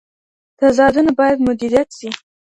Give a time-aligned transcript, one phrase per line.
[0.59, 2.07] تضادونه باید مدیریت سي.